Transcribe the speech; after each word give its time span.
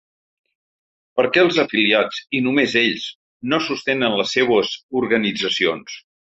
Per 1.19 1.25
què 1.35 1.43
els 1.47 1.59
afiliats, 1.65 2.23
i 2.39 2.41
només 2.47 2.75
ells, 2.83 3.05
no 3.55 3.61
sostenen 3.69 4.19
les 4.23 4.35
seues 4.41 4.75
organitzacions? 5.05 6.05